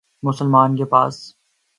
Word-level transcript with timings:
مسلمان 0.23 0.75
کے 0.75 0.85
پاس 0.85 1.15